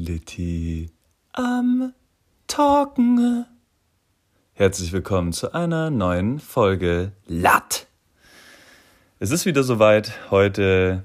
Litti 0.00 0.90
am 1.32 1.92
Talken. 2.46 3.44
Herzlich 4.54 4.92
willkommen 4.92 5.34
zu 5.34 5.52
einer 5.52 5.90
neuen 5.90 6.38
Folge 6.38 7.12
Latt. 7.26 7.86
Es 9.18 9.30
ist 9.30 9.44
wieder 9.44 9.62
soweit. 9.62 10.30
Heute 10.30 11.02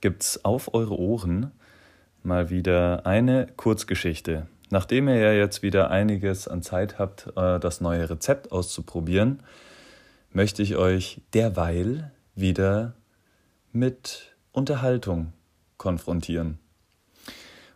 gibt's 0.00 0.46
auf 0.46 0.72
eure 0.72 0.98
Ohren 0.98 1.50
mal 2.22 2.48
wieder 2.48 3.04
eine 3.04 3.48
Kurzgeschichte. 3.58 4.46
Nachdem 4.70 5.06
ihr 5.06 5.16
ja 5.16 5.32
jetzt 5.32 5.62
wieder 5.62 5.90
einiges 5.90 6.48
an 6.48 6.62
Zeit 6.62 6.98
habt, 6.98 7.26
äh, 7.36 7.60
das 7.60 7.82
neue 7.82 8.08
Rezept 8.08 8.50
auszuprobieren, 8.50 9.42
möchte 10.32 10.62
ich 10.62 10.76
euch 10.76 11.20
derweil 11.34 12.12
wieder 12.34 12.94
mit 13.72 14.34
Unterhaltung 14.52 15.34
konfrontieren. 15.76 16.60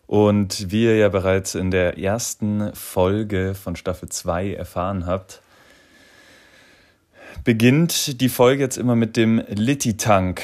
Und 0.06 0.70
wie 0.70 0.84
ihr 0.84 0.96
ja 0.96 1.08
bereits 1.08 1.54
in 1.54 1.70
der 1.70 1.98
ersten 1.98 2.74
Folge 2.74 3.54
von 3.54 3.76
Staffel 3.76 4.08
2 4.08 4.54
erfahren 4.54 5.06
habt, 5.06 5.40
beginnt 7.42 8.20
die 8.20 8.28
Folge 8.28 8.62
jetzt 8.62 8.76
immer 8.76 8.96
mit 8.96 9.16
dem 9.16 9.42
Litti-Tank. 9.48 10.42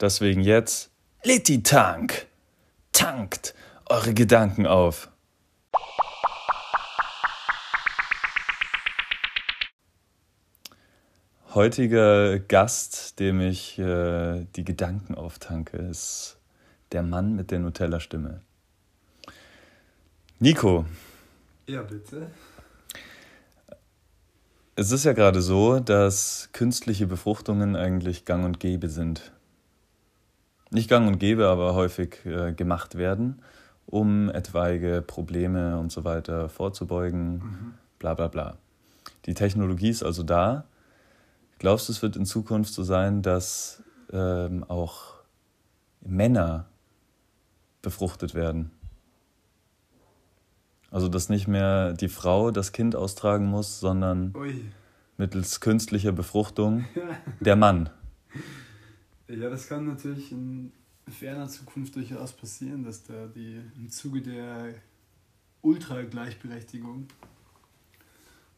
Deswegen 0.00 0.42
jetzt 0.42 0.90
Litti-Tank. 1.24 2.26
Tankt 2.92 3.54
eure 3.86 4.12
Gedanken 4.12 4.66
auf. 4.66 5.08
Heutiger 11.54 12.38
Gast, 12.38 13.18
dem 13.18 13.40
ich 13.40 13.78
äh, 13.78 14.44
die 14.54 14.64
Gedanken 14.64 15.14
auftanke, 15.14 15.78
ist 15.78 16.38
der 16.92 17.02
Mann 17.02 17.34
mit 17.34 17.50
der 17.50 17.58
Nutella-Stimme. 17.58 18.42
Nico. 20.40 20.84
Ja, 21.66 21.82
bitte. 21.82 22.30
Es 24.76 24.92
ist 24.92 25.04
ja 25.04 25.12
gerade 25.12 25.42
so, 25.42 25.80
dass 25.80 26.50
künstliche 26.52 27.08
Befruchtungen 27.08 27.74
eigentlich 27.74 28.24
gang 28.24 28.44
und 28.44 28.60
gäbe 28.60 28.88
sind. 28.88 29.32
Nicht 30.70 30.88
gang 30.88 31.08
und 31.08 31.18
gäbe, 31.18 31.48
aber 31.48 31.74
häufig 31.74 32.24
äh, 32.24 32.52
gemacht 32.52 32.96
werden, 32.96 33.42
um 33.86 34.30
etwaige 34.30 35.02
Probleme 35.04 35.76
und 35.76 35.90
so 35.90 36.04
weiter 36.04 36.48
vorzubeugen, 36.48 37.32
mhm. 37.38 37.74
bla 37.98 38.14
bla 38.14 38.28
bla. 38.28 38.56
Die 39.26 39.34
Technologie 39.34 39.90
ist 39.90 40.04
also 40.04 40.22
da. 40.22 40.66
Glaubst 41.58 41.88
du, 41.88 41.92
es 41.92 42.00
wird 42.00 42.14
in 42.14 42.26
Zukunft 42.26 42.72
so 42.72 42.84
sein, 42.84 43.22
dass 43.22 43.82
ähm, 44.12 44.62
auch 44.68 45.16
Männer 46.00 46.66
befruchtet 47.82 48.36
werden? 48.36 48.70
Also, 50.90 51.08
dass 51.08 51.28
nicht 51.28 51.48
mehr 51.48 51.92
die 51.92 52.08
Frau 52.08 52.50
das 52.50 52.72
Kind 52.72 52.96
austragen 52.96 53.46
muss, 53.46 53.80
sondern 53.80 54.34
Ui. 54.34 54.64
mittels 55.18 55.60
künstlicher 55.60 56.12
Befruchtung 56.12 56.86
der 57.40 57.56
Mann. 57.56 57.90
Ja, 59.28 59.50
das 59.50 59.68
kann 59.68 59.86
natürlich 59.86 60.32
in 60.32 60.72
ferner 61.06 61.48
Zukunft 61.48 61.96
durchaus 61.96 62.32
passieren, 62.32 62.84
dass 62.84 63.04
da 63.04 63.26
die 63.26 63.60
im 63.76 63.90
Zuge 63.90 64.22
der 64.22 64.74
Ultra-Gleichberechtigung 65.60 67.08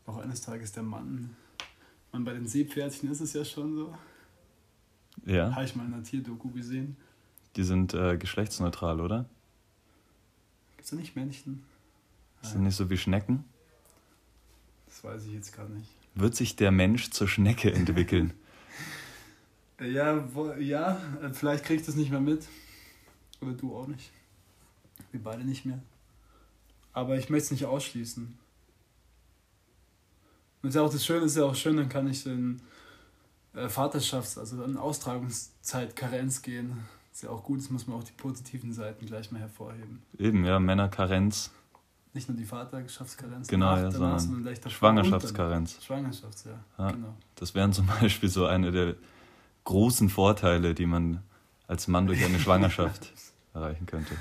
auch 0.07 0.19
eines 0.19 0.43
Tages 0.43 0.73
der 0.73 0.83
Mann. 0.83 1.35
Man, 2.13 2.25
bei 2.25 2.33
den 2.33 2.47
Seepferdchen 2.47 3.11
ist 3.11 3.21
es 3.21 3.33
ja 3.33 3.45
schon 3.45 3.75
so. 3.75 3.95
Ja. 5.27 5.55
Habe 5.55 5.65
ich 5.65 5.77
mal 5.77 5.87
in 5.87 5.95
einer 5.95 6.03
Tierdoku 6.03 6.51
gesehen. 6.51 6.97
Die 7.57 7.65
sind 7.65 7.95
äh, 7.95 8.17
geschlechtsneutral, 8.17 9.01
oder? 9.01 9.27
Gibt 10.73 10.85
es 10.85 10.91
da 10.91 10.97
nicht 10.97 11.17
Männchen? 11.17 11.65
Sind 12.43 12.63
nicht 12.63 12.77
so 12.77 12.91
wie 12.91 12.99
Schnecken? 12.99 13.45
Das 14.87 15.05
weiß 15.05 15.27
ich 15.27 15.33
jetzt 15.33 15.57
gar 15.57 15.69
nicht. 15.69 15.89
Wird 16.15 16.35
sich 16.35 16.57
der 16.57 16.71
Mensch 16.71 17.11
zur 17.11 17.29
Schnecke 17.29 17.73
entwickeln? 17.73 18.33
ja, 19.81 20.35
wo, 20.35 20.53
ja, 20.53 21.01
vielleicht 21.33 21.65
kriege 21.65 21.81
ich 21.81 21.87
das 21.87 21.97
nicht 21.97 22.11
mehr 22.11 22.21
mit. 22.21 22.47
Oder 23.41 23.53
du 23.53 23.75
auch 23.75 23.87
nicht. 23.87 24.11
Wir 25.13 25.23
beide 25.23 25.45
nicht 25.45 25.65
mehr. 25.65 25.81
Aber 26.93 27.17
ich 27.17 27.31
möchte 27.31 27.47
es 27.47 27.51
nicht 27.53 27.65
ausschließen. 27.67 28.39
Und 30.63 30.69
ist 30.69 30.75
ja 30.75 30.83
auch 30.83 30.93
das 30.93 31.05
Schöne, 31.05 31.25
ist 31.25 31.37
ja 31.37 31.45
auch 31.45 31.55
schön, 31.55 31.77
dann 31.77 31.89
kann 31.89 32.09
ich 32.09 32.27
in 32.27 32.61
äh, 33.55 33.67
Vaterschafts-, 33.67 34.39
also 34.39 34.63
in 34.63 34.77
Austragungszeit 34.77 35.97
Karenz 35.97 36.43
gehen. 36.43 36.77
Ist 37.13 37.23
ja 37.23 37.31
auch 37.31 37.43
gut, 37.43 37.61
das 37.61 37.71
muss 37.71 37.87
man 37.87 37.97
auch 37.97 38.05
die 38.05 38.13
positiven 38.13 38.73
Seiten 38.73 39.07
gleich 39.07 39.31
mal 39.31 39.41
hervorheben. 39.41 40.03
Eben, 40.19 40.45
ja, 40.45 40.61
Männerkarenz 40.61 41.51
nicht 42.13 42.29
nur 42.29 42.37
die 42.37 42.45
Vaterschaftskarenz, 42.45 43.49
genau, 43.49 43.77
ja, 43.77 43.91
sondern 43.91 44.21
Schwangerschaftskarenz. 44.69 45.83
Schwangerschafts, 45.83 46.45
ja, 46.45 46.59
ja, 46.79 46.91
genau. 46.91 47.15
Das 47.37 47.55
wären 47.55 47.73
zum 47.73 47.87
Beispiel 48.01 48.29
so 48.29 48.47
eine 48.47 48.73
der 48.73 48.97
großen 49.65 50.09
Vorteile, 50.09 50.75
die 50.75 50.87
man 50.87 51.23
als 51.69 51.87
Mann 51.87 52.07
durch 52.07 52.25
eine 52.25 52.41
Schwangerschaft 52.41 53.13
erreichen 53.55 53.87
könnte. 53.87 54.15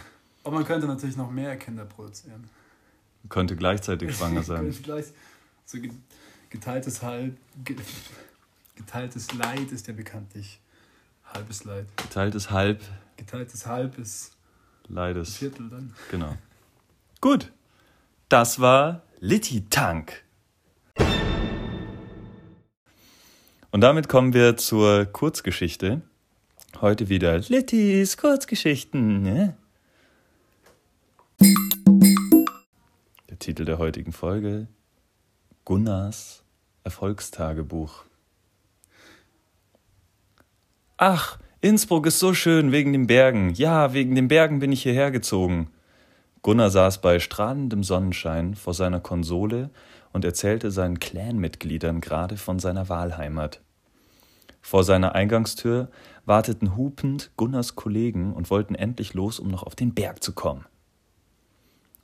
Aber 0.44 0.58
man 0.58 0.66
könnte 0.66 0.88
natürlich 0.88 1.18
noch 1.18 1.32
mehr 1.32 1.58
Kinder 1.58 1.86
produzieren. 1.86 2.50
Man 3.24 3.30
könnte 3.30 3.56
gleichzeitig 3.56 4.16
schwanger 4.16 4.44
sein. 4.44 4.72
gleich, 4.84 5.06
so 5.66 5.78
geteiltes 6.50 7.02
Halb, 7.02 7.38
geteiltes 8.76 9.34
Leid 9.34 9.72
ist 9.72 9.88
ja 9.88 9.94
bekanntlich 9.94 10.60
halbes 11.34 11.64
Leid. 11.64 11.86
Geteiltes 11.98 12.52
Halb. 12.52 12.82
Geteiltes 13.18 13.66
Halb 13.66 13.98
ist 13.98 14.32
Leides. 14.88 15.38
Viertel 15.38 15.70
dann. 15.70 15.94
Genau. 16.10 16.36
Gut. 17.22 17.52
Das 18.30 18.60
war 18.60 19.02
Litti 19.20 19.68
Tank. 19.72 20.24
Und 23.72 23.82
damit 23.82 24.08
kommen 24.08 24.36
wir 24.36 24.56
zur 24.56 25.06
Kurzgeschichte. 25.06 26.04
Heute 26.80 27.10
wieder 27.10 27.40
Littis 27.40 28.18
Kurzgeschichten. 28.18 29.24
Ne? 29.24 29.58
Der 33.32 33.40
Titel 33.40 33.66
der 33.66 33.80
heutigen 33.80 34.12
Folge: 34.12 34.68
Gunnars 35.66 36.44
Erfolgstagebuch. 36.84 38.04
Ach, 40.98 41.40
Innsbruck 41.62 42.06
ist 42.06 42.20
so 42.20 42.36
schön 42.36 42.72
wegen 42.72 42.94
den 42.94 43.08
Bergen. 43.08 43.56
Ja, 43.56 43.94
wegen 43.94 44.14
den 44.14 44.28
Bergen 44.28 44.60
bin 44.60 44.72
ich 44.72 44.84
hierher 44.84 45.10
gezogen. 45.10 45.72
Gunnar 46.42 46.70
saß 46.70 47.02
bei 47.02 47.20
strahlendem 47.20 47.84
Sonnenschein 47.84 48.56
vor 48.56 48.74
seiner 48.74 49.00
Konsole 49.00 49.70
und 50.14 50.24
erzählte 50.24 50.72
seinen 50.72 51.00
Clanmitgliedern 51.00 52.02
gerade 52.02 52.38
von 52.38 52.60
seiner 52.60 52.90
Wahlheimat. 52.90 53.62
Vor 54.62 54.84
seiner 54.84 55.16
Eingangstür 55.16 55.90
warteten 56.26 56.76
hupend 56.78 57.32
Gunnars 57.38 57.76
Kollegen 57.76 58.34
und 58.34 58.50
wollten 58.50 58.76
endlich 58.76 59.14
los, 59.14 59.40
um 59.40 59.48
noch 59.50 59.64
auf 59.64 59.76
den 59.76 59.94
Berg 59.94 60.24
zu 60.24 60.34
kommen. 60.34 60.66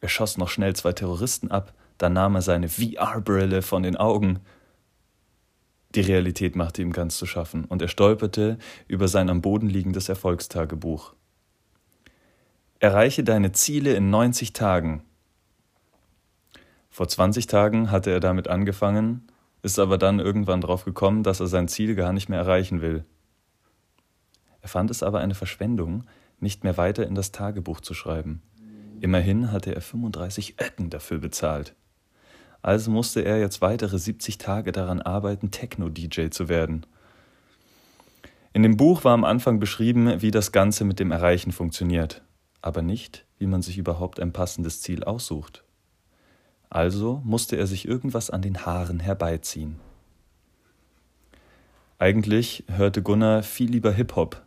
Er 0.02 0.10
schoss 0.10 0.38
noch 0.38 0.50
schnell 0.50 0.76
zwei 0.76 0.94
Terroristen 0.94 1.52
ab, 1.52 1.74
dann 1.98 2.14
nahm 2.14 2.36
er 2.36 2.42
seine 2.42 2.70
VR-Brille 2.70 3.62
von 3.62 3.84
den 3.84 3.96
Augen. 3.96 4.40
Die 5.96 6.02
Realität 6.02 6.56
machte 6.56 6.82
ihm 6.82 6.92
ganz 6.92 7.18
zu 7.18 7.26
schaffen, 7.26 7.66
und 7.66 7.82
er 7.82 7.88
stolperte 7.88 8.58
über 8.88 9.08
sein 9.08 9.30
am 9.30 9.42
Boden 9.42 9.70
liegendes 9.70 10.10
Erfolgstagebuch. 10.10 11.14
Erreiche 12.86 13.24
deine 13.24 13.52
Ziele 13.52 13.96
in 13.96 14.12
90 14.12 14.54
Tagen. 14.54 15.02
Vor 16.92 17.08
20 17.08 17.48
Tagen 17.48 17.90
hatte 17.90 18.12
er 18.12 18.20
damit 18.20 18.48
angefangen, 18.48 19.26
ist 19.64 19.80
aber 19.80 19.98
dann 19.98 20.20
irgendwann 20.20 20.62
drauf 20.62 20.86
gekommen, 20.86 21.24
dass 21.24 21.40
er 21.40 21.48
sein 21.48 21.68
Ziel 21.68 21.96
gar 21.96 22.14
nicht 22.14 22.30
mehr 22.30 22.38
erreichen 22.38 22.84
will. 22.84 23.04
Er 24.62 24.70
fand 24.70 24.92
es 24.92 25.02
aber 25.02 25.20
eine 25.20 25.34
Verschwendung, 25.34 26.04
nicht 26.40 26.64
mehr 26.64 26.78
weiter 26.78 27.08
in 27.08 27.16
das 27.16 27.32
Tagebuch 27.32 27.82
zu 27.82 27.96
schreiben. 27.96 28.44
Immerhin 29.02 29.52
hatte 29.52 29.74
er 29.74 29.82
35 29.82 30.62
Öcken 30.62 30.92
dafür 30.92 31.18
bezahlt. 31.18 31.74
Also 32.62 32.92
musste 32.92 33.22
er 33.22 33.40
jetzt 33.40 33.62
weitere 33.62 33.98
70 33.98 34.38
Tage 34.38 34.72
daran 34.72 35.02
arbeiten, 35.02 35.50
Techno-DJ 35.50 36.30
zu 36.30 36.50
werden. 36.50 36.86
In 38.54 38.62
dem 38.62 38.78
Buch 38.78 39.04
war 39.04 39.16
am 39.16 39.24
Anfang 39.24 39.60
beschrieben, 39.60 40.22
wie 40.22 40.30
das 40.30 40.52
Ganze 40.52 40.86
mit 40.86 41.00
dem 41.00 41.12
Erreichen 41.12 41.52
funktioniert 41.52 42.22
aber 42.66 42.82
nicht, 42.82 43.26
wie 43.38 43.46
man 43.46 43.62
sich 43.62 43.78
überhaupt 43.78 44.20
ein 44.20 44.34
passendes 44.34 44.82
Ziel 44.82 45.04
aussucht. 45.04 45.64
Also 46.70 47.22
musste 47.24 47.58
er 47.58 47.68
sich 47.68 47.88
irgendwas 47.88 48.32
an 48.32 48.42
den 48.42 48.66
Haaren 48.66 49.00
herbeiziehen. 49.00 49.80
Eigentlich 52.00 52.64
hörte 52.68 53.04
Gunnar 53.04 53.44
viel 53.44 53.70
lieber 53.70 53.92
Hip-Hop 53.92 54.44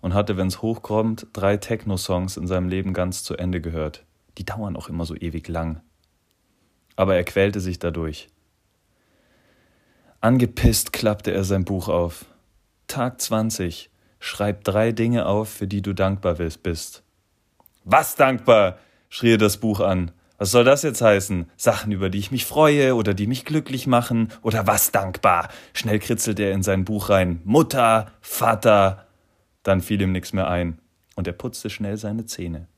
und 0.00 0.14
hatte, 0.14 0.36
wenn's 0.36 0.62
hochkommt, 0.62 1.26
drei 1.32 1.56
Techno-Songs 1.56 2.36
in 2.36 2.46
seinem 2.46 2.68
Leben 2.68 2.94
ganz 2.94 3.24
zu 3.24 3.36
Ende 3.36 3.60
gehört. 3.60 4.04
Die 4.38 4.44
dauern 4.44 4.76
auch 4.76 4.88
immer 4.88 5.04
so 5.04 5.16
ewig 5.16 5.48
lang. 5.48 5.80
Aber 6.94 7.16
er 7.16 7.24
quälte 7.24 7.58
sich 7.58 7.80
dadurch. 7.80 8.28
Angepisst 10.20 10.92
klappte 10.92 11.32
er 11.32 11.42
sein 11.42 11.64
Buch 11.64 11.88
auf. 11.88 12.24
Tag 12.86 13.20
20. 13.20 13.90
Schreib 14.20 14.62
drei 14.62 14.92
Dinge 14.92 15.26
auf, 15.26 15.48
für 15.48 15.66
die 15.66 15.82
du 15.82 15.92
dankbar 15.92 16.36
bist. 16.36 17.02
Was 17.90 18.16
dankbar? 18.16 18.76
schrie 19.08 19.32
er 19.32 19.38
das 19.38 19.56
Buch 19.56 19.80
an. 19.80 20.10
Was 20.36 20.50
soll 20.50 20.64
das 20.64 20.82
jetzt 20.82 21.00
heißen? 21.00 21.50
Sachen, 21.56 21.90
über 21.90 22.10
die 22.10 22.18
ich 22.18 22.30
mich 22.30 22.44
freue 22.44 22.94
oder 22.94 23.14
die 23.14 23.26
mich 23.26 23.46
glücklich 23.46 23.86
machen 23.86 24.28
oder 24.42 24.66
was 24.66 24.92
dankbar? 24.92 25.48
Schnell 25.72 25.98
kritzelte 25.98 26.42
er 26.42 26.52
in 26.52 26.62
sein 26.62 26.84
Buch 26.84 27.08
rein. 27.08 27.40
Mutter, 27.44 28.12
Vater. 28.20 29.06
Dann 29.62 29.80
fiel 29.80 30.02
ihm 30.02 30.12
nichts 30.12 30.34
mehr 30.34 30.48
ein 30.48 30.78
und 31.16 31.26
er 31.26 31.32
putzte 31.32 31.70
schnell 31.70 31.96
seine 31.96 32.26
Zähne. 32.26 32.68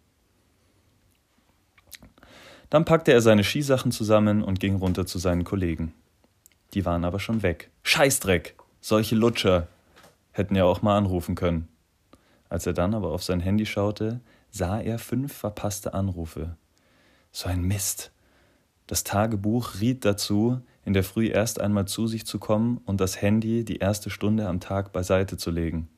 Dann 2.70 2.84
packte 2.84 3.12
er 3.12 3.20
seine 3.20 3.42
Skisachen 3.42 3.90
zusammen 3.90 4.44
und 4.44 4.60
ging 4.60 4.76
runter 4.76 5.06
zu 5.06 5.18
seinen 5.18 5.42
Kollegen. 5.42 5.92
Die 6.72 6.84
waren 6.84 7.04
aber 7.04 7.18
schon 7.18 7.42
weg. 7.42 7.70
Scheißdreck! 7.82 8.54
Solche 8.80 9.16
Lutscher 9.16 9.66
hätten 10.30 10.54
ja 10.54 10.66
auch 10.66 10.82
mal 10.82 10.96
anrufen 10.96 11.34
können. 11.34 11.66
Als 12.48 12.64
er 12.64 12.74
dann 12.74 12.94
aber 12.94 13.08
auf 13.10 13.24
sein 13.24 13.40
Handy 13.40 13.66
schaute, 13.66 14.20
sah 14.50 14.80
er 14.80 14.98
fünf 14.98 15.32
verpasste 15.32 15.94
Anrufe. 15.94 16.56
So 17.32 17.48
ein 17.48 17.62
Mist. 17.62 18.12
Das 18.86 19.04
Tagebuch 19.04 19.80
riet 19.80 20.04
dazu, 20.04 20.60
in 20.84 20.94
der 20.94 21.04
Früh 21.04 21.28
erst 21.28 21.60
einmal 21.60 21.86
zu 21.86 22.06
sich 22.06 22.26
zu 22.26 22.38
kommen 22.38 22.78
und 22.86 23.00
das 23.00 23.22
Handy 23.22 23.64
die 23.64 23.76
erste 23.76 24.10
Stunde 24.10 24.48
am 24.48 24.60
Tag 24.60 24.92
beiseite 24.92 25.36
zu 25.36 25.50
legen. 25.50 25.88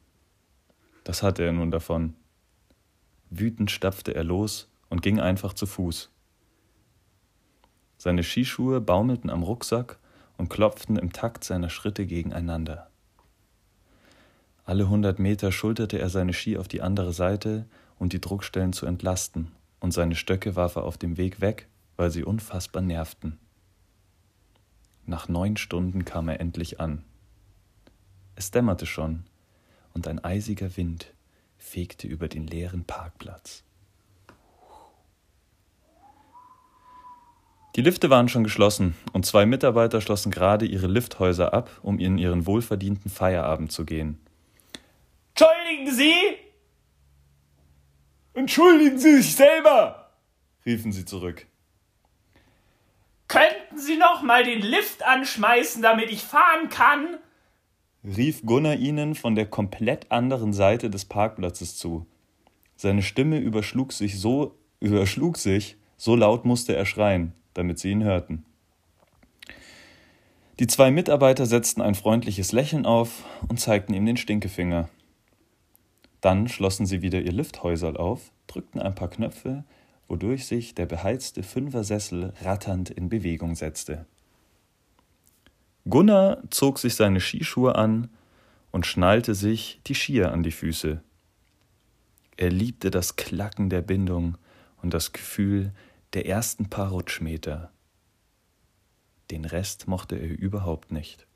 Das 1.04 1.22
hatte 1.22 1.42
er 1.42 1.52
nun 1.52 1.70
davon. 1.70 2.14
Wütend 3.30 3.70
stapfte 3.70 4.14
er 4.14 4.24
los 4.24 4.68
und 4.90 5.00
ging 5.00 5.18
einfach 5.20 5.54
zu 5.54 5.66
Fuß. 5.66 6.10
Seine 7.96 8.22
Skischuhe 8.24 8.80
baumelten 8.80 9.30
am 9.30 9.42
Rucksack 9.42 9.98
und 10.36 10.50
klopften 10.50 10.96
im 10.96 11.12
Takt 11.12 11.44
seiner 11.44 11.70
Schritte 11.70 12.04
gegeneinander. 12.04 12.90
Alle 14.64 14.88
hundert 14.88 15.18
Meter 15.18 15.50
schulterte 15.50 15.98
er 15.98 16.08
seine 16.08 16.32
Ski 16.32 16.58
auf 16.58 16.68
die 16.68 16.82
andere 16.82 17.12
Seite, 17.12 17.66
um 18.02 18.08
die 18.08 18.20
Druckstellen 18.20 18.72
zu 18.72 18.84
entlasten 18.84 19.52
und 19.78 19.92
seine 19.92 20.16
Stöcke 20.16 20.56
warf 20.56 20.74
er 20.74 20.82
auf 20.82 20.98
dem 20.98 21.16
Weg 21.18 21.40
weg, 21.40 21.68
weil 21.96 22.10
sie 22.10 22.24
unfassbar 22.24 22.82
nervten. 22.82 23.38
Nach 25.06 25.28
neun 25.28 25.56
Stunden 25.56 26.04
kam 26.04 26.28
er 26.28 26.40
endlich 26.40 26.80
an. 26.80 27.04
Es 28.34 28.50
dämmerte 28.50 28.86
schon, 28.86 29.22
und 29.94 30.08
ein 30.08 30.22
eisiger 30.24 30.76
Wind 30.76 31.14
fegte 31.58 32.08
über 32.08 32.26
den 32.26 32.44
leeren 32.44 32.82
Parkplatz. 32.82 33.62
Die 37.76 37.82
Lifte 37.82 38.10
waren 38.10 38.28
schon 38.28 38.42
geschlossen 38.42 38.96
und 39.12 39.26
zwei 39.26 39.46
Mitarbeiter 39.46 40.00
schlossen 40.00 40.32
gerade 40.32 40.66
ihre 40.66 40.88
Lifthäuser 40.88 41.54
ab, 41.54 41.70
um 41.82 42.00
in 42.00 42.18
ihren 42.18 42.46
wohlverdienten 42.46 43.12
Feierabend 43.12 43.70
zu 43.70 43.84
gehen. 43.84 44.18
Entschuldigen 45.36 45.94
Sie, 45.94 46.42
Entschuldigen 48.34 48.98
Sie 48.98 49.16
sich 49.16 49.36
selber! 49.36 50.10
riefen 50.64 50.92
sie 50.92 51.04
zurück. 51.04 51.46
Könnten 53.28 53.78
Sie 53.78 53.96
noch 53.96 54.22
mal 54.22 54.44
den 54.44 54.60
Lift 54.60 55.02
anschmeißen, 55.02 55.82
damit 55.82 56.10
ich 56.10 56.22
fahren 56.22 56.68
kann? 56.68 57.18
rief 58.04 58.42
Gunnar 58.44 58.76
ihnen 58.76 59.14
von 59.14 59.34
der 59.34 59.46
komplett 59.46 60.10
anderen 60.10 60.52
Seite 60.52 60.90
des 60.90 61.04
Parkplatzes 61.04 61.76
zu. 61.76 62.06
Seine 62.76 63.02
Stimme 63.02 63.38
überschlug 63.38 63.92
sich 63.92 64.18
so, 64.18 64.58
überschlug 64.80 65.36
sich, 65.36 65.76
so 65.96 66.16
laut 66.16 66.44
musste 66.44 66.74
er 66.74 66.84
schreien, 66.84 67.32
damit 67.54 67.78
sie 67.78 67.90
ihn 67.90 68.02
hörten. 68.02 68.44
Die 70.58 70.66
zwei 70.66 70.90
Mitarbeiter 70.90 71.46
setzten 71.46 71.80
ein 71.80 71.94
freundliches 71.94 72.52
Lächeln 72.52 72.86
auf 72.86 73.24
und 73.48 73.60
zeigten 73.60 73.94
ihm 73.94 74.04
den 74.04 74.16
Stinkefinger. 74.16 74.88
Dann 76.22 76.48
schlossen 76.48 76.86
sie 76.86 77.02
wieder 77.02 77.20
ihr 77.20 77.32
Lifthäuserl 77.32 77.96
auf, 77.96 78.32
drückten 78.46 78.80
ein 78.80 78.94
paar 78.94 79.10
Knöpfe, 79.10 79.64
wodurch 80.06 80.46
sich 80.46 80.74
der 80.74 80.86
beheizte 80.86 81.42
Fünfersessel 81.42 82.32
ratternd 82.42 82.90
in 82.90 83.08
Bewegung 83.08 83.56
setzte. 83.56 84.06
Gunnar 85.84 86.38
zog 86.50 86.78
sich 86.78 86.94
seine 86.94 87.20
Skischuhe 87.20 87.74
an 87.74 88.08
und 88.70 88.86
schnallte 88.86 89.34
sich 89.34 89.80
die 89.86 89.96
Skier 89.96 90.30
an 90.30 90.44
die 90.44 90.52
Füße. 90.52 91.02
Er 92.36 92.50
liebte 92.50 92.92
das 92.92 93.16
Klacken 93.16 93.68
der 93.68 93.82
Bindung 93.82 94.38
und 94.80 94.94
das 94.94 95.12
Gefühl 95.12 95.72
der 96.12 96.26
ersten 96.26 96.70
paar 96.70 96.90
Rutschmeter. 96.90 97.72
Den 99.32 99.44
Rest 99.44 99.88
mochte 99.88 100.14
er 100.14 100.28
überhaupt 100.28 100.92
nicht. 100.92 101.26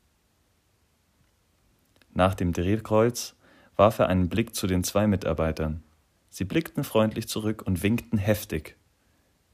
Nach 2.13 2.35
dem 2.35 2.53
Drehkreuz 2.53 3.35
warf 3.77 3.99
er 3.99 4.09
einen 4.09 4.27
Blick 4.27 4.55
zu 4.55 4.67
den 4.67 4.83
zwei 4.83 5.07
Mitarbeitern. 5.07 5.83
Sie 6.29 6.43
blickten 6.43 6.83
freundlich 6.83 7.27
zurück 7.29 7.63
und 7.65 7.83
winkten 7.83 8.17
heftig. 8.17 8.75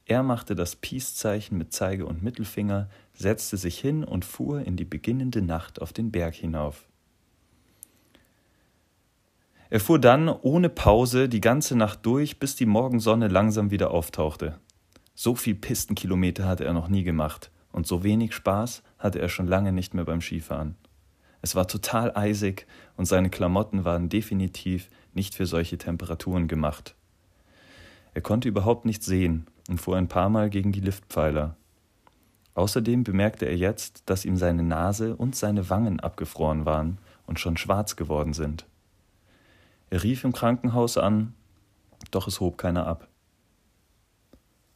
Er 0.06 0.22
machte 0.22 0.54
das 0.54 0.76
Peace-Zeichen 0.76 1.56
mit 1.56 1.72
Zeige 1.72 2.04
und 2.04 2.22
Mittelfinger, 2.22 2.90
setzte 3.14 3.56
sich 3.56 3.78
hin 3.78 4.04
und 4.04 4.24
fuhr 4.24 4.60
in 4.60 4.76
die 4.76 4.84
beginnende 4.84 5.40
Nacht 5.40 5.80
auf 5.80 5.92
den 5.92 6.10
Berg 6.10 6.34
hinauf. 6.34 6.88
Er 9.70 9.80
fuhr 9.80 9.98
dann 9.98 10.28
ohne 10.28 10.68
Pause 10.68 11.28
die 11.28 11.40
ganze 11.40 11.76
Nacht 11.76 12.04
durch, 12.04 12.38
bis 12.38 12.54
die 12.54 12.66
Morgensonne 12.66 13.28
langsam 13.28 13.70
wieder 13.70 13.92
auftauchte. 13.92 14.58
So 15.14 15.34
viel 15.34 15.54
Pistenkilometer 15.54 16.46
hatte 16.46 16.64
er 16.64 16.74
noch 16.74 16.88
nie 16.88 17.02
gemacht, 17.02 17.50
und 17.72 17.86
so 17.86 18.04
wenig 18.04 18.34
Spaß 18.34 18.82
hatte 18.98 19.20
er 19.20 19.28
schon 19.28 19.46
lange 19.46 19.72
nicht 19.72 19.94
mehr 19.94 20.04
beim 20.04 20.20
Skifahren. 20.20 20.76
Es 21.44 21.54
war 21.54 21.68
total 21.68 22.16
eisig 22.16 22.66
und 22.96 23.04
seine 23.04 23.28
Klamotten 23.28 23.84
waren 23.84 24.08
definitiv 24.08 24.88
nicht 25.12 25.34
für 25.34 25.44
solche 25.44 25.76
Temperaturen 25.76 26.48
gemacht. 26.48 26.94
Er 28.14 28.22
konnte 28.22 28.48
überhaupt 28.48 28.86
nicht 28.86 29.02
sehen 29.02 29.46
und 29.68 29.78
fuhr 29.78 29.98
ein 29.98 30.08
paar 30.08 30.30
Mal 30.30 30.48
gegen 30.48 30.72
die 30.72 30.80
Liftpfeiler. 30.80 31.54
Außerdem 32.54 33.04
bemerkte 33.04 33.44
er 33.44 33.58
jetzt, 33.58 34.04
dass 34.06 34.24
ihm 34.24 34.38
seine 34.38 34.62
Nase 34.62 35.16
und 35.16 35.36
seine 35.36 35.68
Wangen 35.68 36.00
abgefroren 36.00 36.64
waren 36.64 36.96
und 37.26 37.38
schon 37.38 37.58
schwarz 37.58 37.94
geworden 37.94 38.32
sind. 38.32 38.64
Er 39.90 40.02
rief 40.02 40.24
im 40.24 40.32
Krankenhaus 40.32 40.96
an, 40.96 41.34
doch 42.10 42.26
es 42.26 42.40
hob 42.40 42.56
keiner 42.56 42.86
ab. 42.86 43.06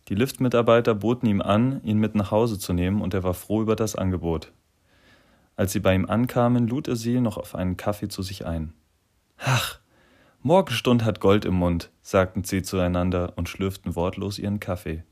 Die 0.08 0.14
Liftmitarbeiter 0.14 0.94
boten 0.94 1.30
ihm 1.30 1.40
an, 1.40 1.82
ihn 1.82 1.96
mit 1.96 2.14
nach 2.14 2.30
Hause 2.30 2.58
zu 2.58 2.74
nehmen, 2.74 3.00
und 3.00 3.14
er 3.14 3.22
war 3.22 3.32
froh 3.32 3.62
über 3.62 3.74
das 3.74 3.96
Angebot. 3.96 4.52
Als 5.58 5.72
sie 5.72 5.80
bei 5.80 5.92
ihm 5.92 6.06
ankamen, 6.06 6.68
lud 6.68 6.86
er 6.86 6.94
sie 6.94 7.20
noch 7.20 7.36
auf 7.36 7.56
einen 7.56 7.76
Kaffee 7.76 8.06
zu 8.06 8.22
sich 8.22 8.46
ein. 8.46 8.74
Ach, 9.38 9.80
Morgenstund 10.40 11.04
hat 11.04 11.18
Gold 11.18 11.44
im 11.44 11.54
Mund, 11.54 11.90
sagten 12.00 12.44
sie 12.44 12.62
zueinander 12.62 13.32
und 13.34 13.48
schlürften 13.48 13.96
wortlos 13.96 14.38
ihren 14.38 14.60
Kaffee. 14.60 15.02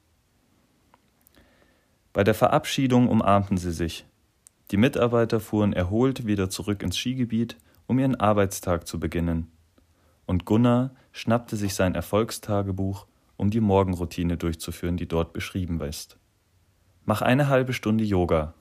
Bei 2.12 2.22
der 2.22 2.34
Verabschiedung 2.34 3.08
umarmten 3.08 3.58
sie 3.58 3.72
sich. 3.72 4.06
Die 4.70 4.76
Mitarbeiter 4.76 5.40
fuhren 5.40 5.72
erholt 5.72 6.28
wieder 6.28 6.48
zurück 6.48 6.84
ins 6.84 6.96
Skigebiet, 6.96 7.56
um 7.88 7.98
ihren 7.98 8.14
Arbeitstag 8.14 8.86
zu 8.86 9.00
beginnen. 9.00 9.50
Und 10.26 10.44
Gunnar 10.44 10.92
schnappte 11.10 11.56
sich 11.56 11.74
sein 11.74 11.96
Erfolgstagebuch, 11.96 13.08
um 13.36 13.50
die 13.50 13.60
Morgenroutine 13.60 14.36
durchzuführen, 14.36 14.96
die 14.96 15.08
dort 15.08 15.32
beschrieben 15.32 15.80
ist. 15.80 16.18
Mach 17.04 17.20
eine 17.20 17.48
halbe 17.48 17.72
Stunde 17.72 18.04
Yoga, 18.04 18.54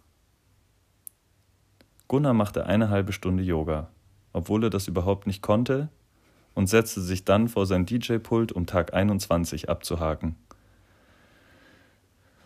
Gunnar 2.15 2.34
machte 2.34 2.65
eine 2.65 2.89
halbe 2.89 3.12
Stunde 3.12 3.43
Yoga, 3.43 3.89
obwohl 4.31 4.63
er 4.63 4.69
das 4.69 4.88
überhaupt 4.88 5.27
nicht 5.27 5.41
konnte, 5.41 5.89
und 6.53 6.67
setzte 6.67 7.01
sich 7.01 7.25
dann 7.25 7.50
vor 7.50 7.65
sein 7.65 7.86
DJ-Pult, 7.86 8.53
um 8.53 8.65
Tag 8.65 8.93
21 8.93 9.67
abzuhaken. 9.67 10.38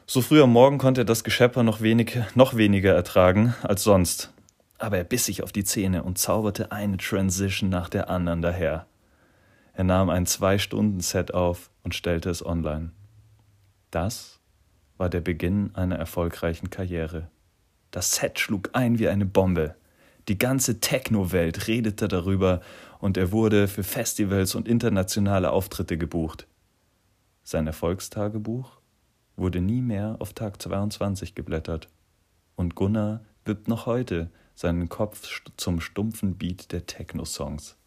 So 0.07 0.23
früh 0.23 0.41
am 0.41 0.51
Morgen 0.51 0.79
konnte 0.79 1.01
er 1.01 1.05
das 1.05 1.23
Geschepper 1.23 1.61
noch, 1.61 1.81
wenig, 1.81 2.17
noch 2.33 2.55
weniger 2.55 2.95
ertragen 2.95 3.53
als 3.61 3.83
sonst, 3.83 4.33
aber 4.79 4.97
er 4.97 5.03
biss 5.03 5.25
sich 5.25 5.43
auf 5.43 5.51
die 5.51 5.63
Zähne 5.63 6.01
und 6.01 6.17
zauberte 6.17 6.71
eine 6.71 6.97
Transition 6.97 7.69
nach 7.69 7.89
der 7.89 8.09
anderen 8.09 8.41
daher. 8.41 8.87
Er 9.73 9.83
nahm 9.83 10.09
ein 10.09 10.25
Zwei-Stunden-Set 10.25 11.35
auf 11.35 11.69
und 11.83 11.93
stellte 11.93 12.31
es 12.31 12.43
online. 12.43 12.89
Das 13.91 14.39
war 14.97 15.09
der 15.09 15.21
Beginn 15.21 15.75
einer 15.75 15.97
erfolgreichen 15.97 16.71
Karriere. 16.71 17.29
Das 17.91 18.15
Set 18.15 18.39
schlug 18.39 18.69
ein 18.73 18.99
wie 18.99 19.07
eine 19.07 19.25
Bombe. 19.25 19.75
Die 20.27 20.37
ganze 20.37 20.79
Techno-Welt 20.79 21.67
redete 21.67 22.07
darüber 22.07 22.61
und 22.99 23.17
er 23.17 23.31
wurde 23.31 23.67
für 23.67 23.83
Festivals 23.83 24.53
und 24.53 24.67
internationale 24.67 25.51
Auftritte 25.51 25.97
gebucht. 25.97 26.47
Sein 27.43 27.65
Erfolgstagebuch 27.65 28.79
wurde 29.35 29.61
nie 29.61 29.81
mehr 29.81 30.17
auf 30.19 30.33
Tag 30.33 30.61
22 30.61 31.33
geblättert. 31.33 31.89
Und 32.55 32.75
Gunnar 32.75 33.21
wippt 33.45 33.67
noch 33.67 33.85
heute 33.85 34.29
seinen 34.53 34.89
Kopf 34.89 35.41
zum 35.57 35.79
stumpfen 35.79 36.37
Beat 36.37 36.71
der 36.71 36.85
Techno-Songs. 36.85 37.78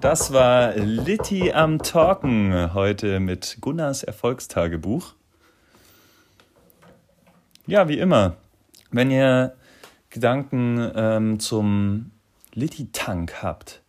Das 0.00 0.32
war 0.32 0.74
Litti 0.76 1.52
am 1.52 1.82
Talken 1.82 2.74
heute 2.74 3.20
mit 3.20 3.58
Gunnars 3.60 4.02
Erfolgstagebuch. 4.02 5.14
Ja, 7.66 7.88
wie 7.88 7.98
immer, 7.98 8.36
wenn 8.90 9.10
ihr 9.10 9.54
Gedanken 10.10 10.90
ähm, 10.94 11.40
zum 11.40 12.12
Litti-Tank 12.54 13.42
habt, 13.42 13.82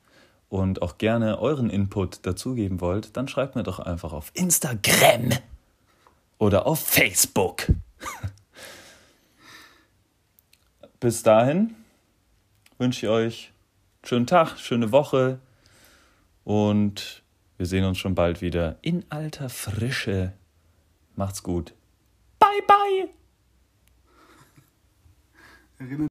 und 0.49 0.81
auch 0.81 0.97
gerne 0.97 1.39
euren 1.39 1.69
Input 1.69 2.25
dazugeben 2.25 2.81
wollt, 2.81 3.15
dann 3.15 3.27
schreibt 3.27 3.55
mir 3.55 3.63
doch 3.63 3.79
einfach 3.79 4.13
auf 4.13 4.31
Instagram 4.33 5.29
oder 6.39 6.65
auf 6.65 6.79
Facebook. 6.79 7.67
Bis 10.99 11.23
dahin 11.23 11.75
wünsche 12.77 13.05
ich 13.05 13.11
euch 13.11 13.51
schönen 14.03 14.27
Tag, 14.27 14.57
schöne 14.57 14.91
Woche 14.91 15.39
und 16.49 17.21
wir 17.57 17.67
sehen 17.67 17.85
uns 17.85 17.99
schon 17.99 18.15
bald 18.15 18.41
wieder 18.41 18.79
in 18.81 19.05
alter 19.09 19.49
Frische. 19.49 20.33
Macht's 21.15 21.43
gut. 21.43 21.75
Bye, 22.39 22.63
bye. 22.65 23.09
Erinnert 25.77 26.07